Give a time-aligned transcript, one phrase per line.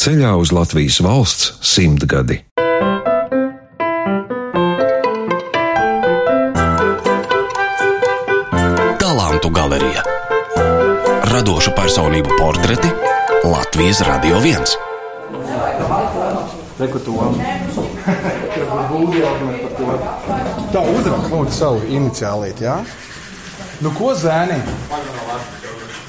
[0.00, 2.38] ceļā uz Latvijas valsts simtgadi.
[9.02, 10.06] Talantu galerija
[11.28, 12.88] Radošu personību portreti
[13.44, 14.72] Latvijas Radio 1.
[20.72, 22.80] Tā uzrakst savu iniciālīti, jā?
[23.84, 24.56] Nu, ko zēni?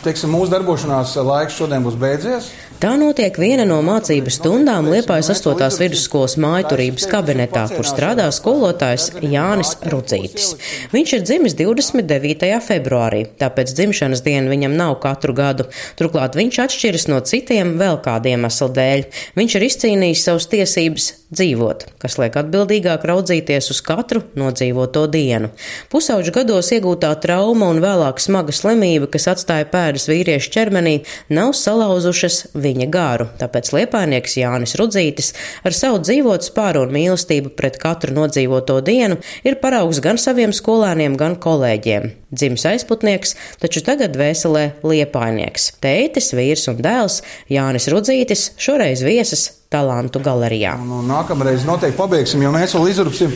[0.02, 2.54] Teiksim, mūsu darbošanās laiks šodien būs beidzies.
[2.82, 5.68] Tā notiek viena no mācību stundām Liepājas 8.
[5.78, 10.56] vidusskolas mājturības kabinetā, kur strādā skolotājs Jānis Rudzītis.
[10.90, 12.50] Viņš ir dzimis 29.
[12.66, 15.70] februārī, tāpēc dzimšanas diena viņam nav katru gadu.
[16.02, 19.08] Turklāt viņš atšķiras no citiem vēl kādiem iemeslu dēļ.
[19.38, 25.52] Viņš ir izcīnījis savas tiesības dzīvot, kas liek atbildīgāk raudzīties uz katru nodzīvoto dienu.
[25.92, 30.96] Pusauģu gados iegūtā trauma un vēlāk smaga slimība, kas atstāja pēdas vīriešu ķermenī,
[31.32, 33.30] nav salauzušas viņa garu.
[33.40, 35.32] Tāpēc liepainieks Jānis Rudzītis
[35.64, 41.16] ar savu dzīvot spāru un mīlestību pret katru nodzīvoto dienu ir paraugs gan saviem skolēniem,
[41.20, 42.12] gan kolēģiem.
[42.32, 45.74] Dzimis aizputnieks, taču tagad vēselē liepainieks.
[45.84, 47.20] Tētis, vīrs un dēls
[47.52, 50.76] Jānis Rudzītis šoreiz viesis talantu galerijā.
[50.84, 53.36] Nu, nākamreiz noteikti pabeigsim, jo mēs vēl izrupsim.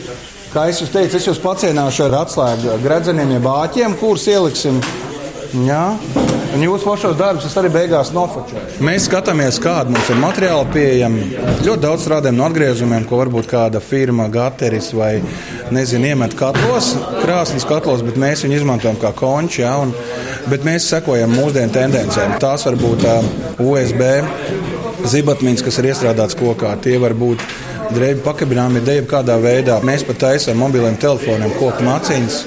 [0.52, 4.80] Kā es jūs teicu, es jūs pacienāšu ar atslēgu gredzeniem, jeb āķiem, kurus ieliksim.
[5.66, 5.82] Jā.
[6.56, 8.80] Un jūsu pašos darbus es arī beigās nofočēšu.
[8.84, 11.26] Mēs skatāmies, kāda mums ir materiāla pieejama.
[11.66, 15.18] Ļoti daudz strādājam no atgriezumiem, ko varbūt kāda firma, gateris vai
[15.74, 19.62] nezinu, iemet katlos, krāsnes katlos, bet mēs viņu izmantojam kā konči.
[19.64, 19.92] Ja, un,
[20.48, 22.38] bet mēs sekojam mūsdienu tendencēm.
[22.42, 23.30] Tās var būt uh,
[23.66, 26.72] USB zibatmīns, kas ir iestrādāts kokā.
[26.82, 27.42] Tie var būt
[27.94, 29.80] drēbi pakabināmi, deju kādā veidā.
[29.84, 32.40] Mēs pat taisām mobiliem telefoniem koku maciņas.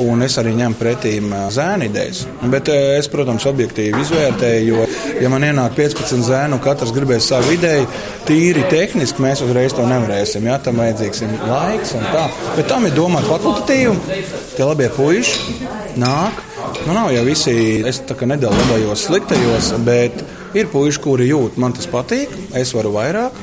[0.00, 1.10] Un es arī ņemu pretī
[1.52, 2.22] zēnu idejas.
[2.48, 4.86] Bet es, protams, objektīvi izvērtēju, jo,
[5.20, 7.84] ja man ienāk 15 zēnu, un katrs gribēs savu ideju,
[8.24, 10.48] tīri tehniski mēs uzreiz to nevarēsim.
[10.48, 12.24] Jā, tam vajadzīgs laiks un tā.
[12.56, 14.22] Bet tam ir domāts fakultatīvi.
[14.56, 15.68] Tie labie puiši
[16.00, 16.46] nāk.
[16.86, 17.52] Nu, nav jau visi,
[17.84, 20.24] es tā kā nedēļu labajos sliktajos, bet
[20.56, 23.36] ir puiši, kuri jūt, man tas patīk, es varu vairāk.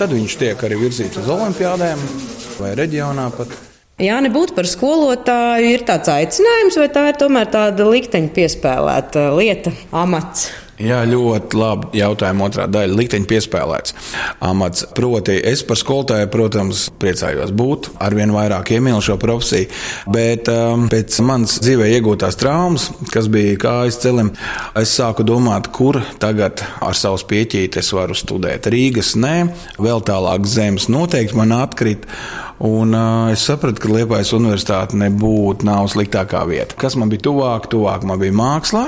[0.00, 2.00] Tad viņš tiek arī virzīts uz olimpiādēm
[2.60, 3.52] vai reģionā pat.
[4.00, 9.74] Jā, nebūt par skolotāju ir tāds aicinājums, vai tā ir tomēr tāda likteņa piespēlēta lieta,
[9.92, 10.48] amats?
[10.80, 11.88] Jā, ļoti labi.
[12.00, 13.94] Jautājuma otrā daļa- likteņa piespēlēts
[14.40, 14.86] amats.
[14.96, 19.68] Proti, es par skolotāju, protams, priecājos būt, arvien vairāk iemīlu šo profesiju,
[20.08, 24.32] bet um, pēc manas dzīvē iegūtās traumas, kas bija kājas celim,
[24.74, 28.70] es sāku domāt, kur tagad ar savus pieķītes varu studēt.
[28.72, 29.36] Rīgas nē,
[29.76, 32.08] vēl tālāk zemes noteikti man atkrīt.
[32.60, 36.76] Un uh, es sapratu, ka Liepājas universitāte nebūtu nav sliktākā vieta.
[36.76, 37.68] Kas man bija tuvāk?
[37.72, 38.86] Tuvāk man bija mākslā.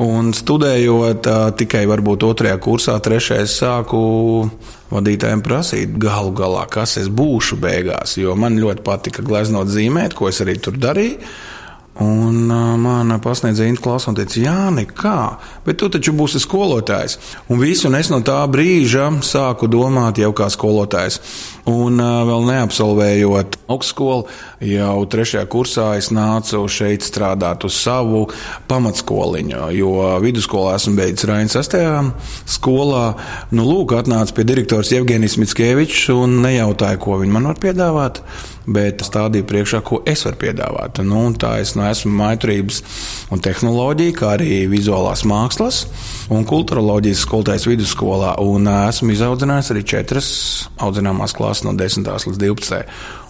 [0.00, 1.26] Un studējot
[1.60, 4.00] tikai varbūt otrajā kursā, trešajā sāku
[4.90, 8.16] vadītājiem prasīt galu galā, kas es būšu beigās.
[8.20, 11.20] Jo man ļoti patika gleznot zīmēt, ko es arī tur darīju.
[12.00, 12.46] Un
[12.80, 15.16] mana pasniedzēja Intu Klausa un teica, Jā, nekā,
[15.66, 17.18] bet tu taču būsi skolotājs.
[17.52, 21.18] Un visu un es no tā brīža sāku domāt jau kā skolotājs.
[21.70, 24.26] Un vēl neapsolvējot augstskolu,
[24.66, 28.24] jau trešajā kursā es nācu šeit strādāt uz savu
[28.70, 29.92] pamatskoliņu, jo
[30.24, 32.12] vidusskolā esmu beidzis Rainas 6.
[32.58, 33.04] skolā.
[33.54, 38.24] Nu, lūk, atnāca pie direktors Jevgenijs Mitskevičs un nejautāja, ko viņi man var piedāvāt
[38.70, 41.00] bet stādīju priekšā, ko es varu piedāvāt.
[41.06, 42.80] Nu, tā es nu, esmu maiturības
[43.34, 45.84] un tehnoloģija, kā arī vizuālās mākslas
[46.32, 48.36] un kultūroloģijas skolotājs vidusskolā.
[48.44, 50.30] Un esmu izaudzinājis arī četras
[50.80, 52.06] audzināmās klases no 10.
[52.06, 52.84] līdz 12.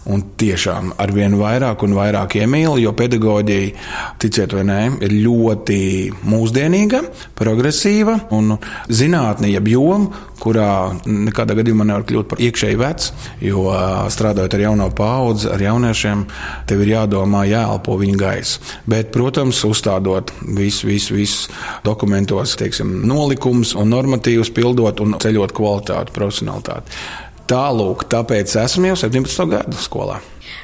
[0.09, 3.75] Un tiešām ar vien vairāk un vairāk iemīlu, jo pedagoģija,
[4.23, 5.77] ticiet vai nē, ir ļoti
[6.25, 7.03] mūsdienīga,
[7.37, 8.55] progresīva un
[8.89, 13.11] zinātnē, jeb joma, kurā nekādā gadījumā nevar kļūt par iekšēji vecs,
[13.45, 13.67] jo
[14.13, 16.25] strādājot ar jauno paudzi, ar jauniešiem,
[16.71, 18.69] tev ir jādomā, jāelpo viņa gaisa.
[18.89, 21.53] Bet, protams, uzstādot visu, visu, visu
[21.85, 27.03] dokumentos, teiksim, nolikums un normatīvus pildot un ceļot kvalitāti, profesionalitāti.
[27.51, 30.21] Tālūk, tāpēc esmu jau 17 gadu skolā.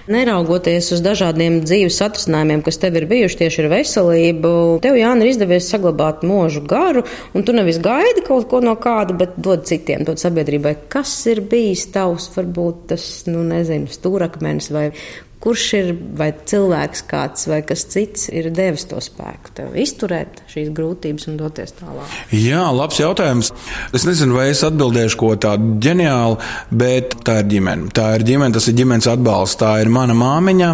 [0.07, 4.53] Neraugoties uz dažādiem dzīves atrisinājumiem, kas tev ir bijuši tieši ar veselību,
[4.85, 7.03] tev, Jāni, ir izdevies saglabāt mūžu garu,
[7.35, 10.77] un tu nevis gaidi kaut ko no kāda, bet dod citiem, dod sabiedrībai.
[10.93, 14.93] Kas ir bijis tavs, varbūt tas, nu, nezinu, stūrakmenis vai
[15.37, 20.71] Kurš ir vai cilvēks kāds vai kas cits ir devis to spēku tev izturēt šīs
[20.75, 22.15] grūtības un doties tālāk?
[22.33, 23.53] Jā, labs jautājums.
[23.95, 26.39] Es nezinu, vai es atbildēšu ko tādu ģeniālu,
[26.73, 27.91] bet tā ir ģimene.
[27.95, 29.59] Tā ir ģimene, tas ir ģimenes atbalsts.
[29.61, 30.71] Tā ir mana māmiņa.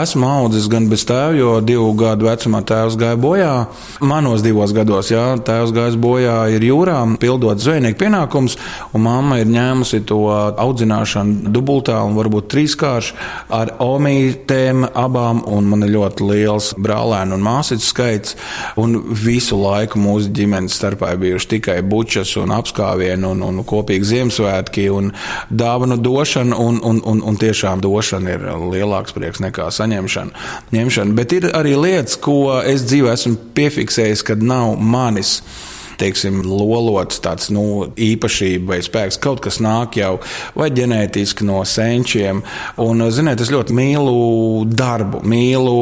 [0.00, 3.52] Esmu audzis gan bez tēva, jo divu gadu vecumā tēvs gāja bojā.
[4.00, 8.56] Manos divos gados, jā, tēvs gājis bojā ir jūrā, pildot zvejnieku pienākumus,
[8.96, 13.16] un mamma ir ņēmusi to audzināšanu dubultā un varbūt trīskārši
[13.54, 18.36] ar omītēm abām, un man ir ļoti liels brālēnu un māsīcu skaits.
[18.80, 24.08] Un visu laiku mūsu ģimenes starpā ir bijuši tikai bučas un apskāvieni un, un kopīgi
[24.12, 25.12] Ziemassvētki un
[25.50, 30.46] dāvanu došana, un, un, un, un tiešām došana ir lielāks prieks nekā saņemšana.
[30.74, 31.16] Ņemšana.
[31.18, 35.38] Bet ir arī lietas, ko es dzīvē esmu piefiksējis, kad nav manis
[35.98, 39.20] teiksim, lolots, tāds nu, īpašība vai spēks.
[39.22, 40.16] Kaut kas nāk jau
[40.58, 42.42] vai ģenētiski no senčiem.
[42.82, 45.76] Un, ziniet, es ļoti mīlu darbu, mīlu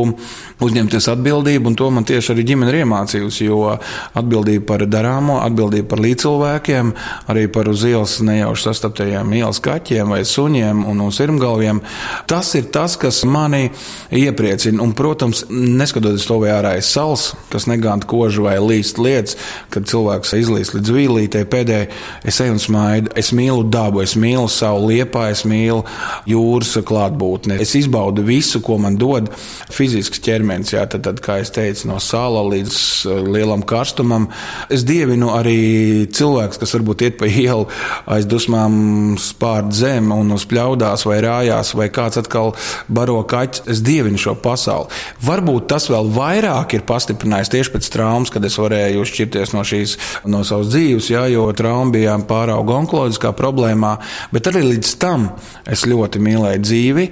[0.64, 3.44] uzņemties atbildību, un to man tieši arī ģimene ir iemācījusi.
[3.46, 3.76] Jo
[4.16, 6.92] atbildība par darāmo, atbildība par līdzcilvēkiem,
[7.32, 11.82] arī par uz ielas nejauši sastaptajiem ielas kaķiem vai suņiem un, un sirmgalviem,
[12.30, 13.68] tas ir tas, kas mani
[14.10, 14.80] iepriecina.
[14.82, 19.36] Un, protams, neskatoties to vai ārā aiz sals, kas negānt kožu vai līst lietas,
[19.72, 21.86] kad cilvēks cilvēks izlīst līdz vīlītei pēdējai,
[22.26, 23.10] es eju un smaidu.
[23.18, 25.82] Es mīlu dabu, es mīlu savu liepā, es mīlu
[26.28, 27.58] jūras klātbūtni.
[27.60, 29.30] Es izbaudu visu, ko man dod
[29.72, 30.74] fizisks ķermenis.
[30.76, 34.28] Jā, tad, tad, kā es teicu, no sāla līdz uh, lielam karstumam.
[34.70, 37.66] Es dievinu arī cilvēks, kas varbūt iet pa ielu
[38.06, 42.54] aiz dusmām spārd zem un uz pļaudās vai rājās, vai kāds atkal
[42.86, 43.66] baro kaķis.
[43.74, 44.92] Es dievinu šo pasauli.
[45.26, 49.95] Varbūt tas vēl vairāk ir pastiprinājis tieši pēc traumas, kad es varēju šķirties no šīs
[50.30, 53.96] no savas dzīves, jā, jo trauma bija pārauga onkoloģiskā problēmā,
[54.34, 55.28] bet arī līdz tam
[55.68, 57.06] es ļoti mīlēju dzīvi,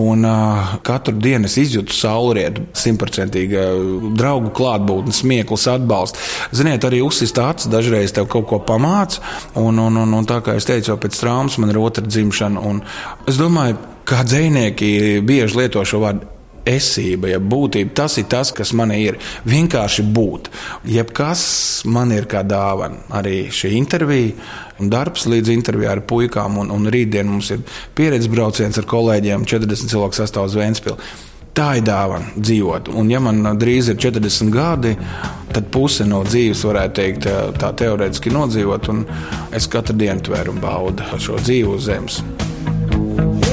[0.00, 3.66] un uh, katru dienu es izjūtu saulrietu, simtprocentīgi
[4.18, 6.22] draugu klātbūtni, smieklus, atbalstu.
[6.56, 9.22] Ziniet, arī uzsist acis dažreiz tev kaut ko pamāca,
[9.60, 12.64] un, un, un, un tā kā es teicu, jau pēc traumas man ir otra dzimšana,
[12.64, 12.82] un
[13.28, 18.72] es domāju, kā dzinieki bieži lieto šo vārdu esība, ja būtība, tas ir tas, kas
[18.76, 19.18] man ir.
[19.48, 20.50] Vienkārši būt.
[20.88, 21.44] Jebkas
[21.88, 23.04] man ir kā dāvana.
[23.18, 24.34] Arī šī intervija,
[24.78, 27.64] darbs līdz intervijā ar puikām, un, un rītdien mums ir
[27.98, 31.16] pieredzes brauciens ar kolēģiem, 40 cilvēku sastāvs Vēnspils.
[31.58, 32.92] Tā ir dāvana dzīvot.
[32.94, 34.92] Un, ja man drīz ir 40 gadi,
[35.50, 37.26] tad puse no dzīves, varētu teikt,
[37.58, 38.92] tā teorētiski nodzīvot.
[39.58, 42.22] Es katru dienu tveru un baudu šo dzīvu uz zemes.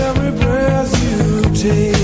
[0.06, 1.95] Every breath you take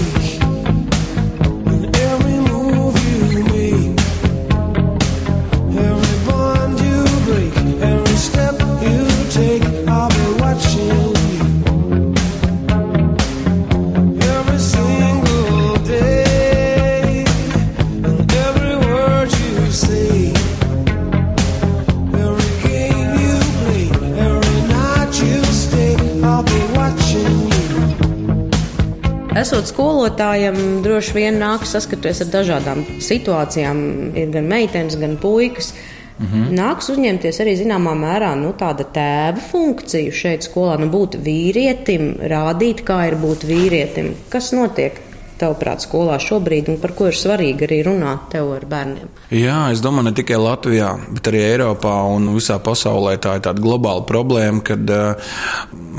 [30.02, 33.82] Esot skolotājam, droši vien nāk saskaties ar dažādām situācijām.
[34.18, 35.76] Ir gan meitenes, gan puikas.
[36.18, 36.58] Mm -hmm.
[36.58, 42.82] Nāks uzņemties arī zināmā mērā nu, tāda tēva funkciju šeit skolā, nu, būt vīrietim, rādīt,
[42.84, 44.14] kā ir būt vīrietim.
[44.30, 44.94] Kas notiek?
[45.42, 49.10] Tavuprāt, skolā šobrīd, un par ko ir svarīgi arī runāt tev ar bērniem?
[49.34, 53.64] Jā, es domāju, ne tikai Latvijā, bet arī Eiropā un visā pasaulē tā ir tāda
[53.64, 55.32] globāla problēma, kad uh,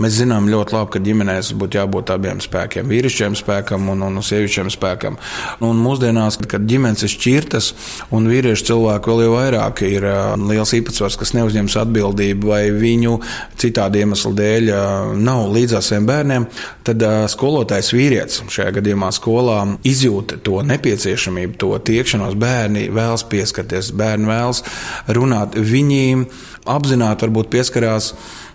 [0.03, 4.71] mēs zinām ļoti labi, ka ģimenēs būtu jābūt abiem spēkiem, vīrišķiem spēkam un, un sievišķiem
[4.75, 5.19] spēkam.
[5.65, 7.73] Un mūsdienās, kad ģimenes ir šķirtas
[8.15, 13.19] un vīriešu cilvēku vēl jau vairāk ir uh, liels īpatsvars, kas neuzņems atbildību vai viņu
[13.61, 16.49] citādi iemeslu dēļ uh, nav līdzās saviem bērniem,
[16.87, 22.36] tad skolotājs vīrietis šajā gadījumā skolotājs skolā izjūta to nepieciešamību, to tiekšanos.
[22.36, 24.60] Bērni vēlas pieskarties, bērni vēlas
[25.08, 25.56] runāt.
[25.56, 26.27] Viņi
[26.69, 28.13] apzināti varbūt pieskarās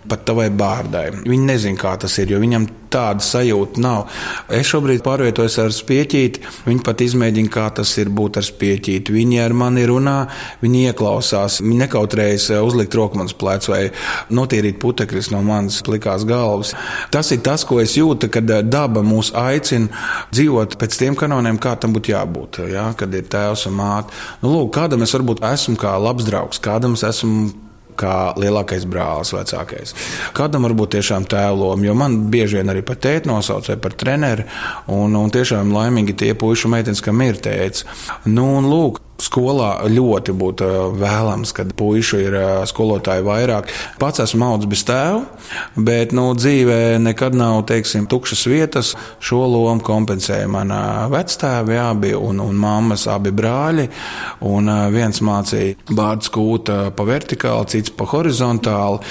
[0.08, 1.10] pat tavai bārdai.
[1.26, 4.06] Viņi nezina, kā tas ir, jo viņam tāda sajūta nav.
[4.54, 9.12] Es šobrīd pārvietojos ar spieķīti, viņi pat izmēģina, kā tas ir būt ar spieķīti.
[9.12, 10.16] Viņi ar mani runā,
[10.62, 13.82] viņi ieklausās, viņi nekautrējas uzlikt roku manas plecs vai
[14.32, 16.72] notīrīt putekļus no manas plikās galvas.
[17.12, 19.92] Tas ir tas, ko es jūtu, kad daba mūs aicina
[20.32, 22.62] dzīvot pēc tiem kanoniem, kā tam būtu jābūt.
[22.72, 22.88] Ja?
[22.96, 24.16] Kad ir tēvs un māte.
[24.40, 27.67] Nu, lūk, kādam es varbūt esmu kā labs draugs, kādam es esmu
[27.98, 29.94] kā lielākais brālis, vecākais.
[30.36, 34.46] Kādam varbūt tiešām tēlom, jo man bieži vien arī par tēti nosauc vai par treneri,
[34.94, 37.86] un, un tiešām laimīgi tie puiši un meitenes, kam ir tēts.
[38.28, 40.68] Nu, un lūk, skolā ļoti būtu
[40.98, 42.36] vēlams, kad puišu ir
[42.68, 43.70] skolotāji vairāk.
[44.00, 45.22] Pats esmu audzis bez tēva,
[45.76, 48.94] bet nu, dzīvē nekad nav teiksim, tukšas vietas.
[49.20, 50.80] Šo lomu kompensēja mana
[51.12, 53.88] vectēva, bija un, un mammas abi brāļi.
[54.48, 59.02] Un viens mācīja bārdu skūta pa vertikāli, cits pa horizontāli.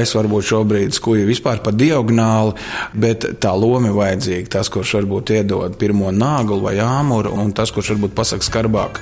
[0.00, 2.56] Es varbūt šobrīd skuju vispār pa diagonāli,
[2.92, 4.52] bet tā loma ir vajadzīga.
[4.58, 9.00] Tas, kurš varbūt iedod pirmo nāglu vai āmuru, un tas, kurš varbūt pasaka skarbāk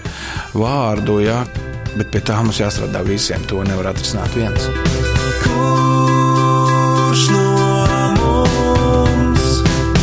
[0.54, 1.42] vārdu, ja?
[1.97, 3.42] bet pie tā mums jāstrādā visiem.
[3.50, 4.68] To nevar atrisināt viens.
[5.44, 7.47] Kurš no
[8.16, 9.49] mums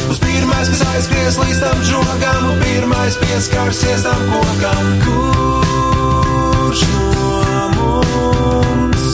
[0.07, 4.85] būs pirmais, kas aizskries līdz tam žogam, un pirmais pieskarsies tam kokam?
[5.05, 7.05] Kurš no
[7.77, 9.07] mums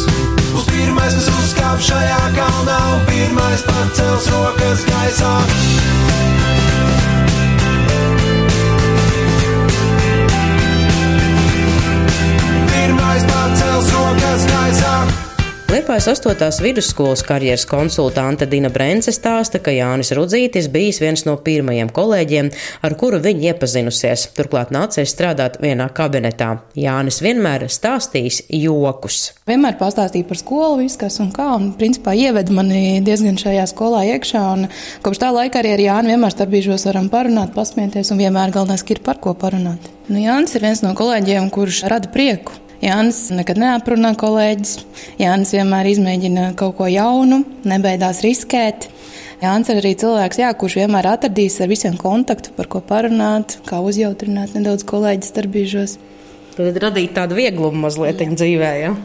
[0.51, 5.35] būs pirmais, kas uzkāp šajā kalnā, un pirmais pacels rokas gaisā?
[15.95, 16.63] Liepājas 8.
[16.63, 22.49] vidusskolas karjeras konsultante Dina Brence stāsta, ka Jānis Rudzītis bijis viens no pirmajiem kolēģiem,
[22.83, 24.25] ar kuru viņa iepazinusies.
[24.35, 26.49] Turklāt nācies strādāt vienā kabinetā.
[26.75, 29.37] Jānis vienmēr stāstīs jokus.
[29.47, 34.03] Vienmēr pastāstīja par skolu, viss kas un kā, un principā ieved mani diezgan šajā skolā
[34.17, 34.43] iekšā.
[35.07, 38.83] Kopš tā laika arī ar Jānu vienmēr starp brīžos varam parunāt, pasmieties, un vienmēr galvenais
[38.83, 39.87] ir par ko parunāt.
[40.11, 42.64] Nu, Jānis ir viens no kolēģiem, kurš rada prieku.
[42.83, 44.75] Jānis nekad neaprunā kolēģis.
[45.21, 48.89] Jānis vienmēr izmēģina kaut ko jaunu, nebeidās riskēt.
[49.43, 53.81] Jānis ir arī cilvēks, jā, kurš vienmēr atradīs ar visiem kontaktu, par ko parunāt, kā
[53.83, 55.97] uzjautrināt nedaudz kolēģis darbīžos.
[56.55, 58.71] Tad radīt tādu vieglumu mazliet dzīvē.
[58.79, 58.95] Ja?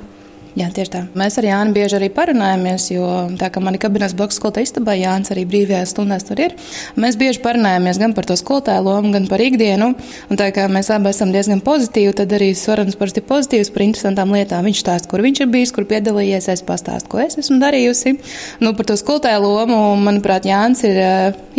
[0.59, 1.01] Jā, tieši tā.
[1.15, 3.07] Mēs ar Jānu bieži arī parunājamies, jo
[3.39, 6.57] tā kā mani kabinets blakus skolotāja istabā, Jānis arī brīvajās stundās tur ir.
[6.99, 9.93] Mēs bieži parunājamies gan par to skolotāju lomu, gan par ikdienu.
[10.27, 14.35] Un tā kā mēs abi esam diezgan pozitīvi, tad arī Sorans parasti pozitīvs par interesantām
[14.35, 14.67] lietām.
[14.67, 18.17] Viņš stāsta, kur viņš ir bijis, kur piedalījies, es pastāstu, ko es esmu darījusi.
[18.65, 20.99] Nu, par to skolotāju lomu, manuprāt, Jānis ir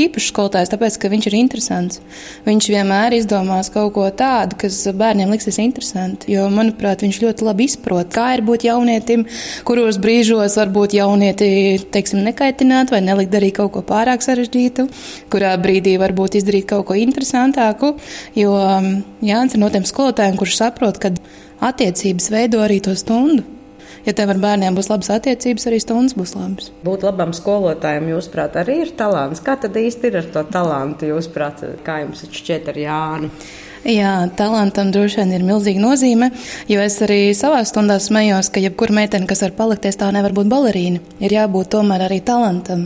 [0.04, 2.04] īpašs skolotājs, tāpēc, ka viņš ir interesants.
[2.44, 7.72] Viņš vienmēr izdomās kaut ko tādu, kas bērniem liksies interesanti, jo, manuprāt, viņš ļoti labi
[7.72, 9.26] izprot, kā ir būt jaunam jaunietim,
[9.68, 14.88] kuros brīžos varbūt jaunieti, teiksim, nekaitināt vai nelikt darīt kaut ko pārāk sarežģītu,
[15.32, 17.96] kurā brīdī varbūt izdarīt kaut ko interesantāku,
[18.36, 21.14] jo um, Jānis ir no tiem skolotājiem, kurš saprot, ka
[21.62, 23.46] attiecības veido arī to stundu.
[24.02, 26.72] Ja tev ar bērniem būs labas attiecības, arī stundas būs labas.
[26.82, 29.44] Būt labam skolotājam, jūsuprāt, arī ir talants.
[29.46, 33.30] Kā tad īsti ir ar to talantu, jūsuprāt, kā jums šķiet ar Jānu?
[33.82, 36.28] Jā, talantam droši vien ir milzīga nozīme,
[36.70, 40.52] jo es arī savā stundā smējos, ka jebkura meitene, kas var palikties, tā nevar būt
[40.52, 41.00] balerīna.
[41.18, 42.84] Ir jābūt tomēr arī talantam.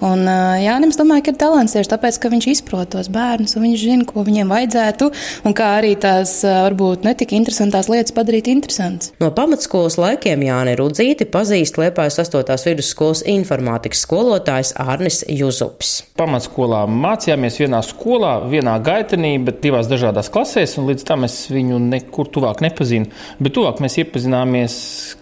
[0.00, 0.24] Un
[0.62, 4.06] Jānis domāju, ka ir talants tieši tāpēc, ka viņš izprot tos bērnus un viņš zina,
[4.08, 5.10] ko viņiem vajadzētu
[5.44, 9.12] un kā arī tās varbūt netik interesantās lietas padarīt interesantas.
[9.20, 12.56] No pamatskolas laikiem Jāni Rudzīti pazīst Liepājas 8.
[12.70, 15.98] vidusskolas informātikas skolotājs Arnis Juzups.
[16.16, 21.36] Pamatskolā mācījāmies vienā skolā, vienā gaitenī, bet divās dažādās klasēs klasēs, un līdz tam es
[21.50, 23.10] viņu nekur tuvāk nepazinu.
[23.42, 24.74] Bet tuvāk mēs iepazināmies,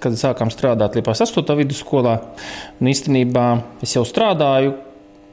[0.02, 1.56] kad sākām strādāt Liepās 8.
[1.56, 2.18] vidusskolā.
[2.80, 3.46] Un īstenībā
[3.84, 4.76] es jau strādāju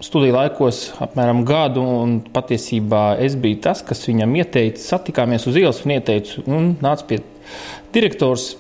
[0.04, 5.84] studiju laikos apmēram gadu, un patiesībā es biju tas, kas viņam ieteica, satikāmies uz ielas
[5.86, 7.22] un ieteicu, un nāc pie
[7.96, 8.54] direktors,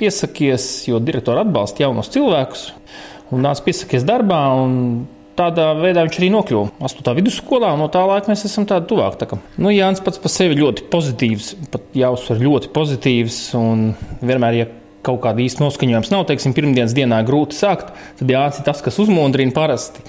[0.00, 2.66] piesakies, jo direktori atbalsta jaunus cilvēkus,
[3.32, 4.42] un nāc piesakies darbā.
[5.40, 7.14] Tādā veidā viņš arī nokļuva 8.
[7.16, 9.14] vidusskolā, un no tā laika mēs esam tādi tuvāk.
[9.16, 9.38] Tā kā.
[9.56, 13.38] nu, Jānis pats par sevi ļoti pozitīvs, pat jāuzsver ļoti pozitīvs.
[14.20, 14.66] Vienmēr, ja
[15.06, 19.00] kaut kāda īsta noskaņojums nav, teiksim, pirmdienas dienā grūti sākt, tad Jānis ir tas, kas
[19.00, 20.04] uzmundrina parasti.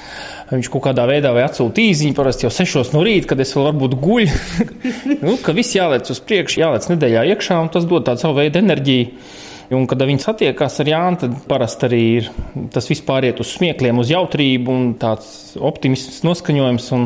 [0.52, 3.70] Viņš kaut kādā veidā vai atsūta īziņu, parasti jau 6 no rīta, kad es vēl
[3.70, 4.66] varbūt guļu.
[5.30, 8.60] nu, ka viss jālec uz priekšu, jālec nedēļā iekšā, un tas dod tādu savu veidu
[8.60, 9.40] enerģiju.
[9.72, 12.26] Un, kad viņi satiekās ar Jānu, tad parasti arī ir
[12.74, 16.90] tas vispār iet uz smiekliem, uz jautrību un tāds optimistisks noskaņojums.
[16.98, 17.06] Un,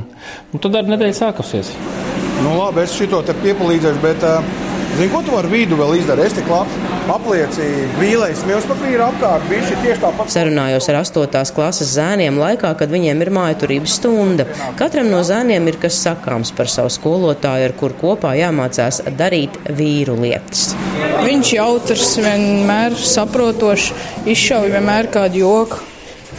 [0.50, 1.70] un tad darba nedēļa sākusies.
[2.42, 6.26] Nu, labi, es šito te piepalīdzēšu, bet uh, zinu, ko tu vari vidu vēl izdarīt.
[6.26, 6.80] Es tik labi
[7.12, 9.48] apliecīja vīlējas milzpapīra apkārt.
[9.52, 10.32] Viņš ir tieši tāpat.
[10.34, 11.54] Sarunājos ar 8.
[11.56, 14.48] klases zēniem laikā, kad viņiem ir mājturības stunda.
[14.80, 20.18] Katram no zēniem ir kas sakāms par savu skolotāju, ar kur kopā jāmācās darīt vīru
[20.24, 20.72] lietas.
[21.26, 23.92] Viņš jautrs, vienmēr saprotošs,
[24.30, 25.84] izšauja vienmēr kādu joku.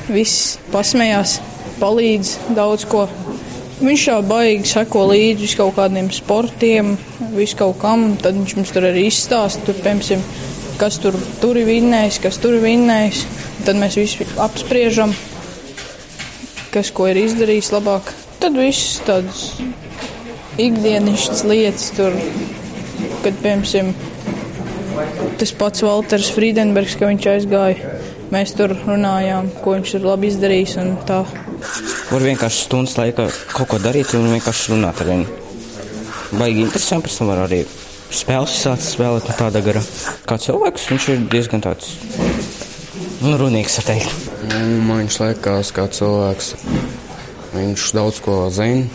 [0.07, 1.41] Viss pasmējās,
[1.81, 3.09] palīdz daudz ko.
[3.76, 6.95] Viņš jau baigi seko līdzi kaut kādiem sportiem,
[7.37, 8.09] visu kaut kam.
[8.21, 10.25] Tad viņš mums tur arī izstāsta, tur, piemēram,
[10.80, 13.25] kas tur, tur ir vinnējis, kas tur ir vinnējis.
[13.66, 15.12] Tad mēs visi apspriežam,
[16.73, 18.14] kas ko ir izdarījis labāk.
[18.40, 19.49] Tad viss tādas
[20.61, 22.16] ikdienišķas lietas, tur,
[23.25, 23.92] kad, piemēram,
[25.37, 27.97] Tas pats Walters Friedenbergs, ka viņš aizgāja.
[28.33, 31.21] Mēs tur runājām, ko viņš ir labi izdarījis un tā.
[32.11, 35.43] Var vienkārši stundas laikā kaut ko darīt un vienkārši runāt ar viņu.
[36.37, 37.63] Baigi interesanti, pēc tam var arī
[38.11, 39.83] spēles sācis spēlēt no tāda gara.
[40.27, 41.95] Kā cilvēks viņš ir diezgan tāds
[43.23, 44.15] nu, runīgs, var teikt.
[44.51, 46.53] Nu, man viņš liekas kā cilvēks.
[47.57, 48.87] Viņš daudz ko zina.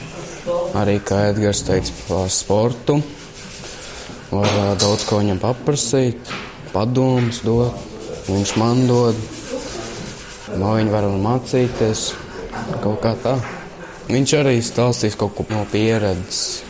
[0.77, 2.99] Arī kā Edgars teica par sportu.
[4.31, 6.31] Var daudz ko viņam paprasīt,
[6.71, 7.75] padomus dot.
[8.29, 9.17] Viņš man dod.
[10.51, 12.11] Man viņi var mācīties
[12.83, 13.35] kaut kā tā.
[14.11, 16.61] Viņš arī stāstīs kaut ko no pieredzes,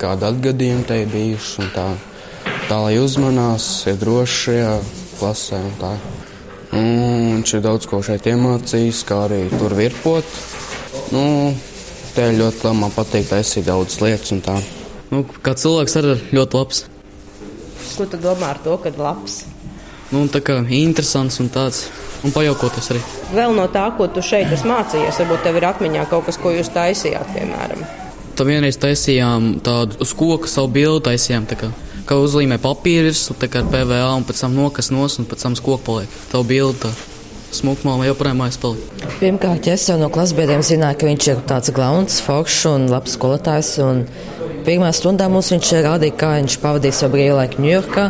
[0.00, 1.68] kāda atgadījuma te ir bijuši.
[1.74, 1.86] Tā,
[2.68, 4.74] tā lai uzmanās, ir droši šajā
[5.18, 5.60] klasē.
[5.66, 5.94] Un tā.
[6.76, 10.36] Un viņš ir daudz ko šeit iemācījis, kā arī tur virpot.
[11.10, 11.24] Nu,
[12.14, 14.60] te ļoti labi man patīk taisīt daudzas lietas un tā.
[15.10, 16.84] Nu, kā cilvēks arī ļoti labs.
[17.96, 19.40] Ko tu domā ar to, kad labs?
[20.14, 21.88] Nu, tā kā interesants un tāds,
[22.24, 23.02] un pajaukoties arī.
[23.34, 26.52] Vēl no tā, ko tu šeit esi mācījies, varbūt tev ir atmiņā kaut kas, ko
[26.54, 27.84] jūs taisījāt, piemēram.
[28.38, 31.70] Tā vienreiz taisījām tādu uz koka savu bildi, taisījām tā kā,
[32.08, 35.56] kā uzlīmē papīrs, tā kā ar PVA, un pēc tam nokas nos, un pēc tam
[35.58, 36.20] uz koka paliek.
[36.32, 36.92] Tā bildi tā.
[37.50, 39.06] Smukmāla joprojām aizpaliek.
[39.18, 43.72] Pirmkārt, es jau no klasbiedriem zināju, ka viņš ir tāds glauns, foršs un labs skolotājs.
[43.82, 44.04] Un
[44.68, 48.04] pirmā stundā mums viņš rādīja, kā viņš pavadīja savu brīvlaiku Ņujorkā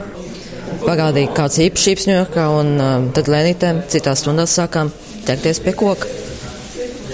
[0.84, 4.92] parādīja kāds īpašības ņūrkā, un um, tad lēnītēm citās stundās sākām
[5.28, 6.08] ķerties pie koka.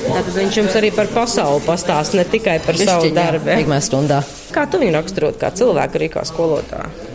[0.06, 3.50] Tātad viņš jums arī par pasauli pastāsta, ne tikai par Višķiņā, savu darbu.
[3.50, 4.20] Pirmā stundā.
[4.54, 7.11] Kā tu viņu raksturot kā cilvēku, arī kā skolotāju?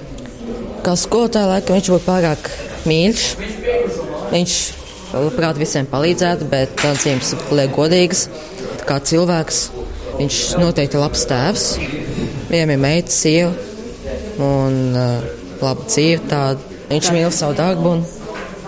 [0.85, 2.51] Kā skolotāja, laikam viņš būtu pārāk
[2.89, 3.25] mīļš.
[4.31, 4.55] Viņš
[5.15, 8.27] labprāt visiem palīdzētu, bet acīms liek godīgs.
[8.87, 9.61] Kā cilvēks
[10.19, 11.67] viņš noteikti ir labs tēvs.
[12.51, 13.53] Viņam ir meita, sieva.
[14.41, 16.79] Un, uh, laba dzīve, tāda.
[16.91, 17.95] Viņš mīl savu darbu.
[17.95, 18.03] Un...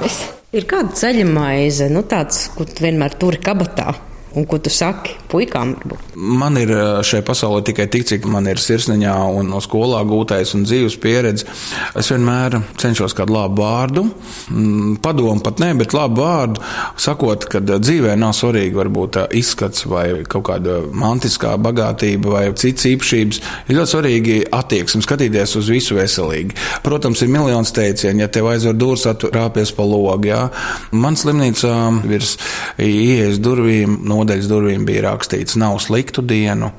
[0.57, 3.95] Ir kāda ceļa maize, nu tāds, kur tu vienmēr turi kabatā.
[4.33, 5.75] Un ko tu saki puikām?
[6.17, 6.71] Man ir
[7.05, 11.45] šai pasaulē tikai tik, cik man ir sirsniņā un no skolā gūtais un dzīves pieredze.
[11.99, 14.03] Es vienmēr cenšos kādu labu vārdu,
[14.49, 16.63] mm, padomu pat ne, bet labu vārdu,
[16.97, 23.41] sakot, ka dzīvē nav svarīgi varbūt izskats vai kaut kāda mantiskā bagātība vai citas īpašības.
[23.69, 26.57] Ir ļoti svarīgi attieksme, skatīties uz visu veselīgi.
[26.85, 30.31] Protams, ir miljons teicienu, ja tev aizver durvis, atrāpies pa logu.
[30.31, 30.47] Jā.
[30.95, 32.37] Man slimnīcā virs
[32.81, 36.71] ieejas durvīm no nodaļas durvīm bija rakstīts: Nav sliktu dienu,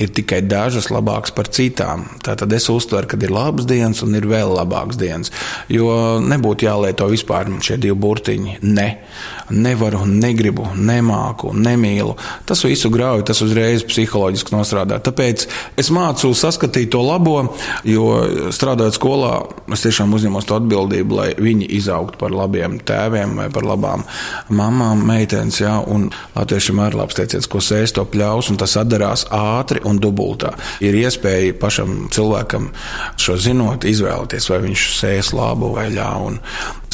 [0.00, 2.06] ir tikai dažas labākas par citām.
[2.24, 5.32] Tātad es uztveru, ka ir labas dienas un ir vēl labākas dienas.
[5.72, 8.58] Jo nebūtu jālieto vispār šie divi burtiņi.
[8.66, 8.88] Ne.
[9.46, 12.16] Nevaru, negribu, nemāku, nemīlu.
[12.48, 14.98] Tas visu grauj, tas uzreiz psiholoģiski nostrādā.
[15.02, 15.46] Tāpēc
[15.78, 17.38] es mācu saskatīt to labo,
[17.86, 18.08] jo
[18.54, 19.32] strādājot skolā,
[19.72, 24.04] es tiešām uzņemos to atbildību, lai viņi izaugtu par labiem tēviem vai par labām
[24.50, 25.60] mamām, meitenes.
[25.62, 25.78] Ja?
[25.80, 30.52] Un latviešiem ir labs teiciens, ko sēž to pļaus, un tas atdarās ātri un dubultā.
[30.84, 32.70] Ir iespēja pašam cilvēkam
[33.20, 36.42] šo zinot, izvēlēties, vai viņš sēs labu vai ļaunu.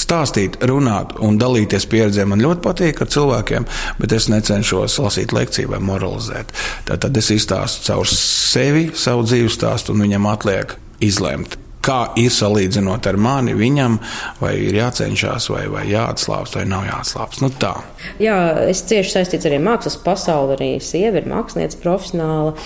[0.03, 3.67] Stāstīt, runāt un dalīties pieredzē man ļoti patīk ar cilvēkiem,
[4.01, 6.53] bet es necenšos lasīt lekciju vai moralizēt.
[6.91, 13.07] Tad es izstāstu caur sevi savu dzīves stāstu, un viņam atliek izlemt kā ir salīdzinot
[13.11, 13.99] ar mani, viņam,
[14.41, 17.43] vai ir jācenšas, vai, vai jāatslābst, vai nav jāatslābst.
[17.45, 17.75] Nu, tā.
[18.23, 18.39] Jā,
[18.71, 22.57] es cieši saistīts arī ar mākslas pasauli, arī sieva ir mākslinieca profesionāla.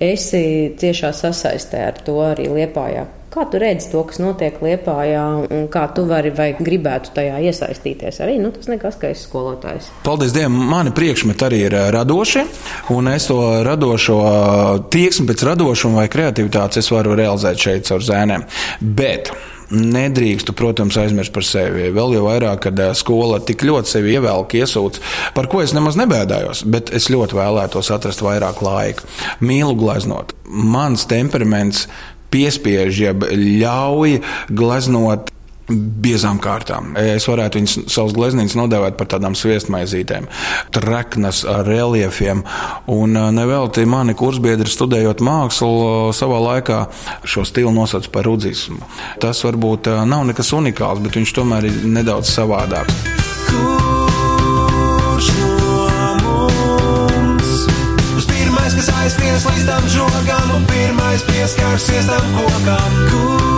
[0.00, 3.02] Esi ciešā sasaistē ar to arī Liepājā.
[3.30, 8.22] Kā tu redzi to, kas notiek Liepājā, un kā tu vari vai gribētu tajā iesaistīties?
[8.24, 9.90] Arī nu, tas nekas, ka esi skolotājs.
[10.06, 12.46] Paldies Dievam, mani priekšmeti arī ir radoši,
[12.96, 14.18] un es to radošo
[14.90, 18.48] tieksmi pēc radošuma vai kreativitātes varu realizēt šeit caur zēnēm.
[18.80, 19.30] Bet
[19.70, 21.88] Nedrīkstu, protams, aizmirst par sevi.
[21.94, 25.02] Vēl jau vairāk, kad skola tik ļoti sevi ievelk, iesūdz,
[25.36, 29.06] par ko es nemaz nebēdājos, bet es ļoti vēlētos atrast vairāk laika.
[29.38, 30.34] Mīlu gleznot.
[30.50, 31.86] Mans temperaments
[32.34, 34.18] piespiež, jeb ļauj
[34.50, 35.30] gleznot
[35.70, 36.94] biezām kārtām.
[36.98, 40.28] Es varētu viņus savus gleznītes nodēvēt par tādām sviestmaizītēm,
[40.74, 42.44] treknas ar reliefiem.
[42.90, 46.80] Un nevelti mani kursbiedri studējot mākslu savā laikā
[47.24, 48.80] šo stilu nosauc par rudzismu.
[49.22, 52.94] Tas varbūt nav nekas unikāls, bet viņš tomēr ir nedaudz savādāks.
[53.50, 55.50] Kurš no
[56.24, 57.52] mums?
[58.30, 63.00] Pirmais, kas aizspies līdz tam žogam, un pirmais pieskarsies tam kokam.
[63.10, 63.49] Kur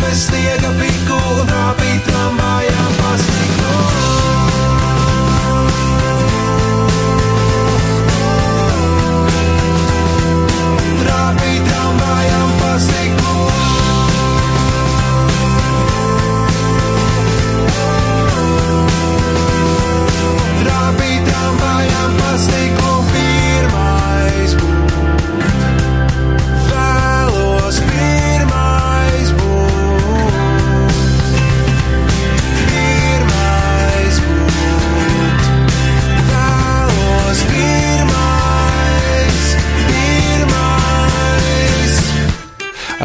[0.00, 3.76] aizmest sniega piku un rāpīt tramvājām pasniku.
[3.90, 4.19] Trā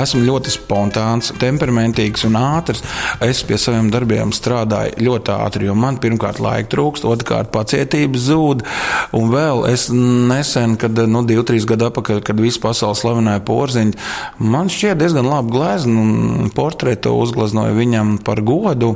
[0.05, 2.83] esmu ļoti spontāns, temperamentīgs un ātrs.
[3.25, 8.63] Es pie saviem darbiem strādāju ļoti ātri, jo man pirmkārt laika trūkst, otrkārt pacietības zūd.
[9.17, 13.95] Un vēl es nesen, kad nu, divi, trīs gadu atpakaļ, kad visa pasaule slavināja porziņu,
[14.39, 18.95] man šķiet diezgan labi gleznu portretu uzgleznoju viņam par godu.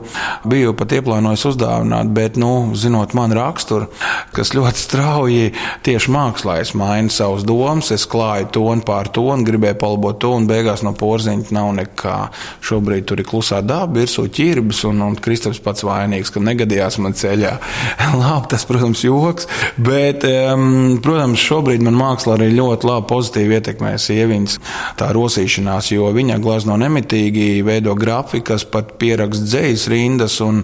[0.50, 3.90] Biju pat ieplānojis uzdāvināt, bet, nu, zinot man raksturu,
[4.36, 5.54] kas ļoti strauji
[5.86, 10.48] tieši mākslā es mainu savus domas, es klāju tonu pār tonu, gribēju palabot to un
[10.50, 12.18] beigās no porziņa nav nekā.
[12.66, 17.16] Šobrīd tur ir klusā daba, virsū ķirbis un, un Kristaps pats vainīgs, ka negadījās man
[17.18, 17.56] ceļā.
[18.22, 23.94] labi, tas, protams, joks, bet, um, protams, šobrīd man māksla arī ļoti labi pozitīvi ietekmē
[24.00, 24.58] sieviņas
[25.00, 30.64] tā rosīšanās, jo viņa glazno nemitīgi, veido grafikas, pat pierakst dzējas rindas, un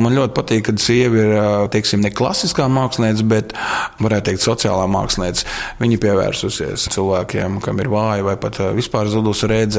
[0.00, 1.34] man ļoti patīk, kad sievi ir,
[1.74, 3.54] teiksim, ne klasiskā mākslinieca, bet,
[4.02, 5.46] varētu teikt, sociālā mākslinieca.
[5.80, 9.73] Viņa pievērsusies cilvēkiem, kam ir vāja vai pat vispār zudusi redze,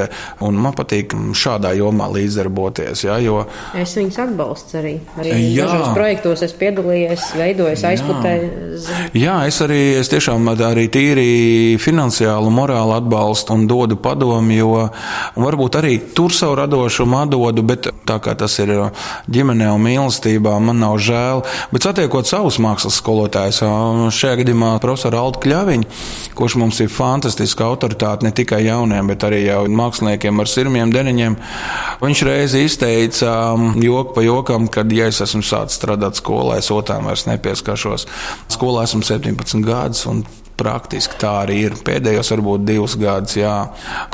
[0.45, 3.43] un man patīk šādā jomā līdzdarboties, ja, jo...
[3.77, 4.95] Es viņus atbalstu arī.
[5.19, 5.65] Arī jā.
[5.65, 8.49] dažos projektos es piedalījies, veidojos, aizputēju.
[9.17, 11.27] Jā, es arī es tiešām arī tīri
[11.81, 14.71] finansiālu, morālu atbalstu un dodu padomu, jo
[15.39, 18.73] varbūt arī tur savu radošumu atdodu, bet tā kā tas ir
[19.31, 21.43] ģimenē un mīlestībā, man nav žēl.
[21.73, 23.61] Bet satiekot savus mākslas skolotājus,
[24.15, 25.89] šajā gadījumā profesoru Altu Kļaviņu,
[26.37, 31.37] kurš mums ir fantastiska autoritāte ne tikai jauniem, bet arī jau māksliniekiem ar sirmiem deniņiem,
[32.03, 33.35] viņš reiz izteica
[33.81, 38.07] joku pa jokam, kad, ja es esmu sācis strādāt skolā, es otām vairs nepieskaršos.
[38.55, 40.07] Skolā esmu 17 gadus.
[40.55, 41.73] Praktiski tā arī ir.
[41.83, 43.55] Pēdējos, varbūt divus gadus, jā,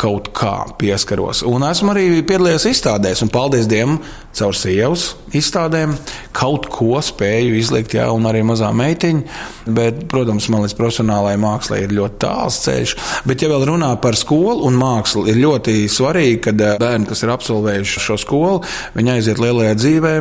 [0.02, 1.44] kaut kā pieskaros.
[1.46, 4.00] Un esmu arī piedalījies izstādēs, un paldies Dievam,
[4.38, 5.94] caur sievas izstādēm
[6.36, 9.38] kaut ko spēju izlikt, jā, un arī mazā meitiņa.
[9.72, 12.96] Bet, protams, man līdz profesionālajai mākslai ir ļoti tāls ceļš.
[13.28, 17.24] Bet, ja vēl runā par skolu un mākslu, ir ļoti svarīgi, ka eh, bērni, kas
[17.24, 18.62] ir absolvējuši šo skolu,
[18.98, 20.14] viņi aiziet lielajā dzīvē,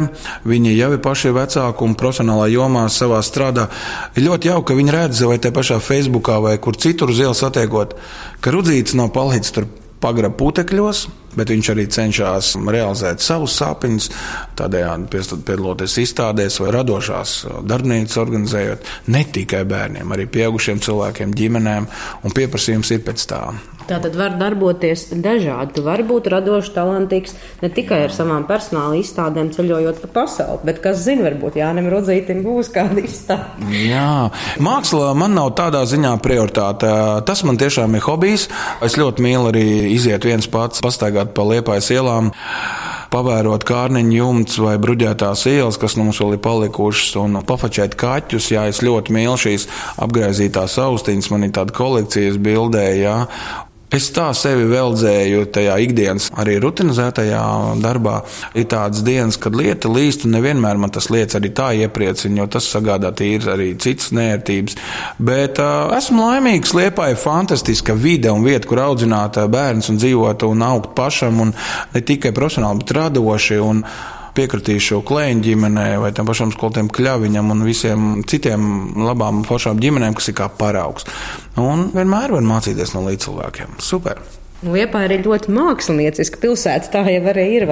[0.50, 3.68] viņi jau ir paši vecāki un profesionālā jomā savā strādā.
[4.14, 7.42] Ir ļoti jauki, ka viņi redz vai te pašā Facebookā vai kur citur uz ielas
[7.42, 7.96] satiekot,
[8.44, 9.70] ka rudzīts nav palicis tur
[10.00, 11.02] pagrab putekļos,
[11.36, 14.08] bet viņš arī cenšas realizēt savus sapņus,
[14.58, 17.34] tādējādi piedaloties izstādēs vai radošās
[17.68, 21.90] darbnīcas organizējot ne tikai bērniem, arī pieaugušiem cilvēkiem, ģimenēm,
[22.24, 23.44] un pieprasījums ir pēc tā.
[23.90, 25.72] Tā tad var darboties dažādi.
[25.74, 30.78] Tu vari būt radošs, talantīgs ne tikai ar savām personāla izstādēm, ceļojot pa pasauli, bet
[30.84, 33.66] kas zina, varbūt Jānis Rudzītam būs kāda izstāde.
[33.74, 34.30] Jā,
[34.62, 36.92] mākslā man nav tādā ziņā prioritāte.
[37.26, 38.46] Tas man tiešām ir hobijs.
[38.86, 42.30] Es ļoti mīlu arī iziet viens pats, pastaigāt pa liepais ielām
[43.10, 48.52] pavērot kārniņu jumts vai bruģētās ielas, kas mums vēl ir palikušas, un pafačēt kaķus.
[48.54, 49.66] Jā, es ļoti mīlu šīs
[50.06, 53.16] apgaizītās austiņas, man ir tāda kolekcijas bildē, jā.
[53.90, 57.40] Es tā sevi veldzēju tajā ikdienas, arī rutinizētajā
[57.82, 58.20] darbā.
[58.54, 62.46] Ir tādas dienas, kad lieta līst, un nevienmēr man tas lietas arī tā iepriecina, jo
[62.54, 64.78] tas sagādā tīri arī citas nērtības.
[65.18, 70.46] Bet uh, esmu laimīgs, Liepā ir fantastiska vide un vieta, kur audzināt bērns un dzīvot
[70.46, 71.52] un augt pašam, un
[71.90, 73.58] ne tikai profesionāli, bet radoši.
[73.58, 73.82] Un,
[74.36, 78.66] piekritīšu klēņu ģimenē vai tam pašam skolotājam Kļaviņam un visiem citiem
[79.06, 81.08] labām foršām ģimenēm, kas ir kā paraugs.
[81.60, 83.80] Un vienmēr var mācīties no līdzcilvēkiem.
[83.82, 84.22] Super!
[84.60, 87.64] Liepa ir ļoti mākslinieciska pilsēta, tā jau arī ir?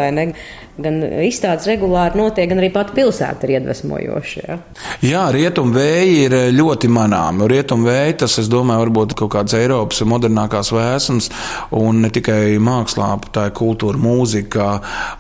[0.79, 4.43] Gan izstādes regulāri notiek, gan arī pati pilsēta ir iedvesmojoša.
[4.47, 4.57] Ja?
[5.03, 7.49] Jā, rietumvēji ir ļoti manāmi.
[7.51, 11.31] Rietumvēji tas, es domāju, varbūt kaut kāds Eiropas modernākās vēsmas,
[11.75, 14.69] un ne tikai mākslā, tā ir kultūra, mūzika.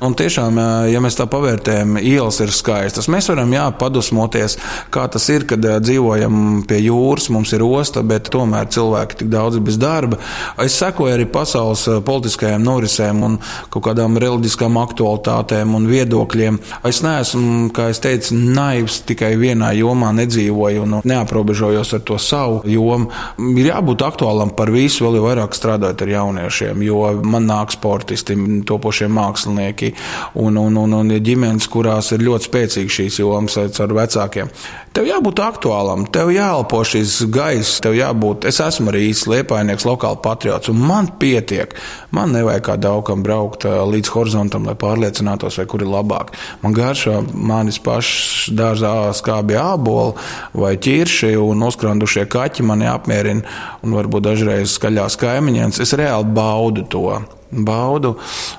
[0.06, 0.60] Un tiešām,
[0.92, 3.10] ja mēs tā pavērtējam, ielas ir skaistas.
[3.10, 4.58] Mēs varam, jā, padusmoties,
[4.94, 9.58] kā tas ir, kad dzīvojam pie jūras, mums ir osta, bet tomēr cilvēki tik daudz
[9.58, 10.20] ir bez darba.
[10.62, 13.38] Es sekoju arī pasaules politiskajām norisēm un
[13.74, 16.58] kaut kādām reliģiskām aktualitātēm aktivitātēm un viedokļiem.
[16.84, 22.62] Es neesmu, kā es teicu, naivs tikai vienā jomā, nedzīvoju un neaprobežojos ar to savu
[22.68, 23.10] jomu.
[23.38, 29.08] Ir jābūt aktuālam par visu, vēl vairāk strādājot ar jauniešiem, jo man nāk sportisti, topošie
[29.08, 29.94] mākslinieki
[30.34, 34.52] un, un, un, un ģimenes, kurās ir ļoti spēcīgi šīs jomas ar vecākiem.
[34.96, 38.46] Tev jābūt aktuālam, tev jāelpo šis gaiss, tev jābūt.
[38.48, 41.74] Es esmu arī īsts liepainieks, lokāli patriots, un man pietiek.
[42.14, 46.32] Man nevajag kā daudam braukt līdz horizontam, lai pārliecinātos, vai kur ir labāk.
[46.62, 50.16] Man garšo manis pašs dārzā skābi āboli
[50.56, 53.44] vai ķirši, un noskrandušie kaķi mani apmierina,
[53.84, 55.82] un varbūt dažreiz skaļās kaimiņienes.
[55.84, 57.10] Es reāli baudu to
[57.50, 58.16] baudu,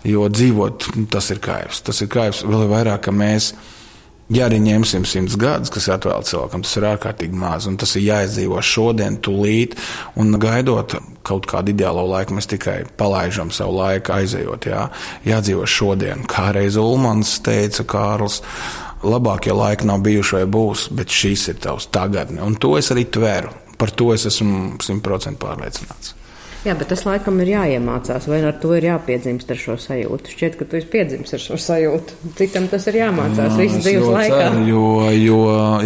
[0.07, 1.83] jo dzīvot tas ir kaivs.
[1.85, 3.53] Tas ir kaivs vēl vairāk, ka mēs
[4.29, 8.03] Ja arī ņemsim simts gadus, kas atvēl cilvēkam, tas ir ārkārtīgi maz, un tas ir
[8.05, 9.73] jāizdzīvo šodien, tūlīt,
[10.21, 10.93] un gaidot
[11.25, 14.67] kaut kādu ideālo laiku, mēs tikai palaidām savu laiku, aizejot.
[14.69, 14.83] Jā.
[15.25, 18.43] Jādzīvo šodien, kā reiz Ulmans teica, Kārls.
[19.01, 23.07] Labākie laiki nav bijuši vai būs, bet šis ir tavs tagadne, un to es arī
[23.09, 23.55] tveru.
[23.81, 26.18] Par to es esmu simtprocentīgi pārliecināts.
[26.67, 30.31] Jā, bet tas laikam ir jāiemācās, vai ar to ir jāpiedzimst ar šo sajūtu.
[30.33, 32.17] Šķiet, ka tu esi piedzimis ar šo sajūtu.
[32.35, 34.39] Citam tas ir jāmācās Jā, visas dzīves laikā.
[34.41, 34.81] Ceru, jo,
[35.15, 35.37] jo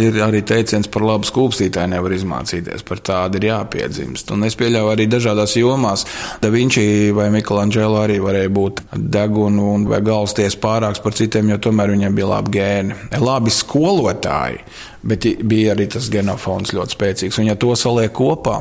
[0.02, 4.32] ir arī teiciens par labu skūpstītāju nevar izmācīties, par tādu ir jāpiedzimst.
[4.34, 6.02] Un es pieļauju arī dažādās jomās.
[6.42, 11.60] Da Vinci vai Michelangelo arī varēja būt degunu un vai galvasties pārāks par citiem, jo
[11.68, 12.98] tomēr viņiem bija labi gēni.
[13.22, 14.64] Labi skolotāji
[15.04, 17.38] bet bija arī tas genofons ļoti spēcīgs.
[17.40, 18.56] Un, ja to saliek kopā,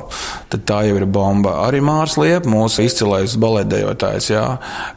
[0.51, 1.55] tad tā jau ir bomba.
[1.67, 4.31] Arī Mārs Liepa, mūsu izcilais baletdejotājs,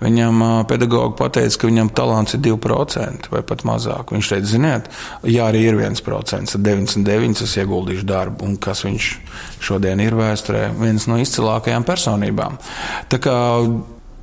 [0.02, 4.14] viņam pedagogi teica, ka viņam talants ir 2% vai pat mazāk.
[4.14, 4.90] Viņš teica, ziniet,
[5.22, 9.10] jā, arī ir 1%, tad 99% es ieguldīšu darbu, un kas viņš
[9.66, 12.58] šodien ir vēsturē, viens no izcilākajām personībām.
[13.12, 13.36] Tā kā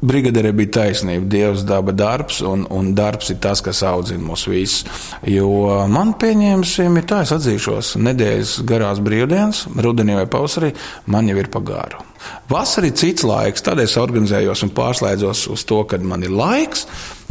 [0.03, 4.83] Brigadierē bija taisnība, Dievs daba darbs, un, un darbs ir tas, kas audzina mūs visus.
[5.27, 5.47] Jo
[5.91, 10.73] man pieņēmsim, ir tā, es atzīšos, nedēļas garās brīvdienas, rudenī vai pavasarī,
[11.07, 12.03] man jau ir pagāru.
[12.51, 16.85] Vasarā ir cits laiks, tad es organizējos un pārslēdzos uz to, kad man ir laiks,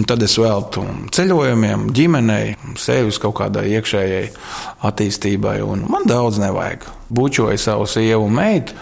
[0.08, 4.26] tad es veltu ceļojumiem, ģimenei, sevis kaut kādai iekšējai
[4.88, 6.88] attīstībai, man daudz nevajag.
[7.12, 8.76] Bučoju savu sievu un meitu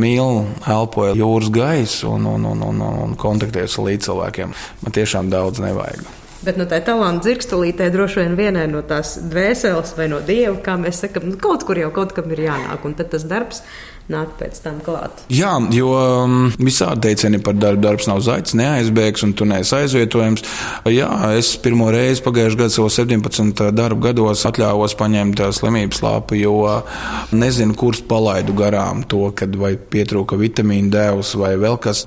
[0.00, 4.54] mīlu, elpoju jūras gaisu un, un, un, un, un kontaktējas ar līdzcilvēkiem.
[4.84, 6.04] Man tiešām daudz nevajag.
[6.44, 10.76] Bet no tā talanta dzirkstulītē droši vien vienai no tās dvēseles vai no dieva, kā
[10.80, 13.62] mēs sakām, nu, kaut kur jau kaut kam ir jānāk, un tad tas darbs
[14.12, 15.24] nāk pēc tam klāt.
[15.32, 20.44] Jā, jo um, visādi teicieni par darbu, darbs nav zaļs, neaizbēgs un tu neesi aizvietojams.
[20.92, 26.56] Jā, es pirmo reizi pagājušajā gadā, savos 17 darba gados, atļāvos paņemt slimības lapu, jo
[27.34, 32.06] nezinu, kurš palaidu garām to, kad vai pietrūka vitamīnu devs vai vēl kas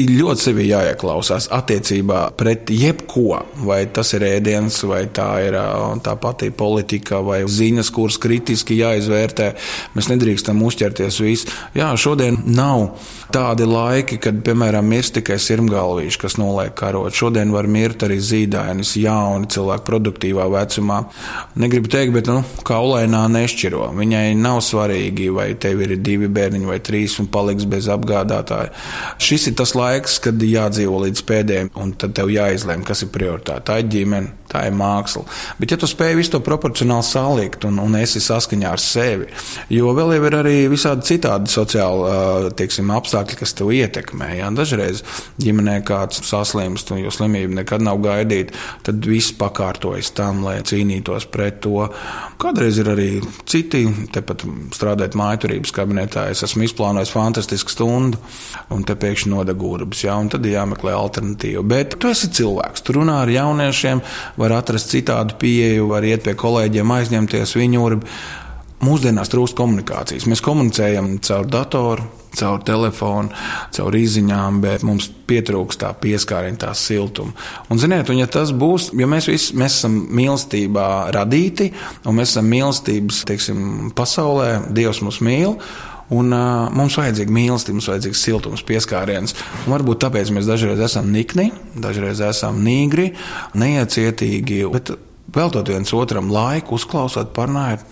[0.00, 3.40] ir ļoti sevi jāieklausās attiecībā pret jebko.
[3.66, 5.56] Vai tas ir ēdiens, vai tā ir
[6.04, 9.50] tā pati politika, vai ziņas, kuras kritiski jāizvērtē.
[9.96, 11.50] Mēs nedrīkstam uzķerties visu.
[11.76, 12.88] Jā, šodien nav
[13.34, 17.14] tādi laiki, kad, piemēram, mirst tikai sirmgalvīši, kas noliek karot.
[17.16, 21.00] Šodien var mirt arī zīdainis, jauni cilvēki produktīvā vecumā.
[21.60, 23.90] Negribu teikt, bet nu, kaulainā nešķiro.
[23.98, 28.74] Viņai nav svarīgi, vai tev ir divi bērniņi vai trīs un paliks bez apgādātāja.
[29.22, 33.66] Šis ir tas laiks, kad jādzīvo līdz pēdējiem, un tad tev jāizlem, kas ir prioritāte.
[33.70, 35.24] Tā ir ģimene, tā ir māksla.
[35.60, 39.28] Bet, ja tu spēj visu to proporcionāli salikt un, un esi saskaņā ar sevi,
[39.72, 44.30] jo vēl jau ir arī visādi citādi sociāli teiksim, apstākļi, kas tev ietekmē.
[44.38, 44.50] Ja?
[44.54, 45.02] Dažreiz
[45.40, 48.56] ģimenē kāds saslimst, jo slimība nekad nav gaidīta,
[48.86, 51.86] tad viss pakārtojas tam, lai cīnītos pret to.
[52.40, 53.08] Kādreiz ir arī
[53.48, 58.20] citi, tepat strādājot mājturības kabinetā, es esmu izplānojis fantastisku stundu,
[58.72, 60.16] un te pēkšņi nodegūrabas, ja?
[60.20, 61.64] un tad ir jāmeklē alternatīva.
[61.74, 64.04] Bet tu esi cilvēks, tu runā ar jauniešiem,
[64.40, 68.14] var atrast citādu pieeju, var iet pie kolēģiem, aizņemties viņu urbi.
[68.80, 70.24] Mūsdienās trūkst komunikācijas.
[70.30, 73.28] Mēs komunicējam caur datoru, caur telefonu,
[73.76, 77.34] caur izziņām, bet mums pietrūkst tā pieskāriena, tā siltuma.
[77.68, 81.70] Un, ziniet, un ja tas būs, jo mēs visi mēs esam mīlestībā radīti,
[82.08, 83.62] un mēs esam mīlestības teiksim,
[83.96, 85.58] pasaulē, Dievs mūs mīl.
[86.10, 89.36] Un, uh, mums vajadzīga mīlestība, mums vajadzīgs siltums, pieskāriens.
[89.62, 93.12] Un varbūt tāpēc mēs dažreiz esam nikni, dažreiz esam nīgri,
[93.54, 94.64] neiecietīgi.
[94.74, 94.90] Bet
[95.30, 97.86] veltot viens otram laiku, uzklausot, parunājot,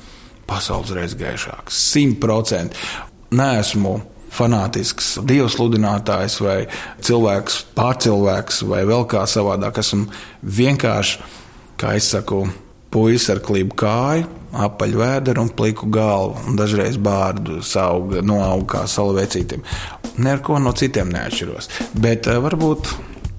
[0.48, 1.82] pasaules reiz gaišāks.
[1.92, 2.78] Simt procenti.
[3.36, 3.98] Nē, esmu
[4.32, 6.58] fanātisks dievsludinātājs vai
[7.04, 9.80] cilvēks, pārcilvēks vai vēl kā savādāk.
[9.82, 10.08] Esmu
[10.58, 11.20] vienkārši,
[11.80, 12.44] kā es saku,
[12.92, 14.28] puisis ar klibu kāju,
[14.64, 19.64] apaļu vēderu un pliku galvu, un dažreiz bārdu sauga, noauga kā salavecītim.
[20.24, 21.70] Neko no citiem neatšķiros.
[22.00, 22.90] Bet uh, varbūt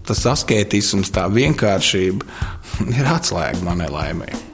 [0.10, 2.30] tas asketisms, tā vienkāršība
[2.98, 4.48] ir atslēga manai laimēji.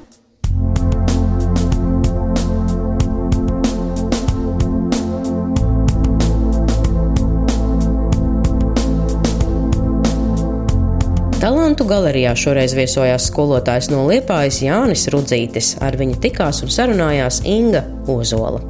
[11.46, 15.76] Talantu galerijā šoreiz viesojās skolotājs no Liepājas Jānis Rudzītis.
[15.78, 18.64] Ar viņu tikās un sarunājās Inga Ozola.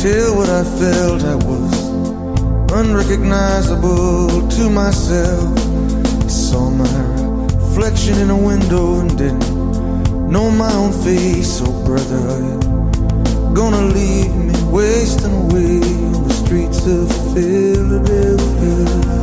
[0.00, 1.76] Tell what I felt, I was
[2.72, 5.52] unrecognizable to myself.
[6.24, 6.88] I saw my
[7.60, 11.60] reflection in a window and didn't know my own face.
[11.60, 12.58] Oh, brother, are you
[13.52, 15.80] gonna leave me wasting away
[16.14, 19.16] on the streets of Philadelphia.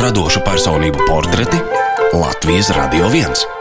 [0.00, 1.56] Radošu personību portreti
[2.12, 3.59] Latvijas Radio 1.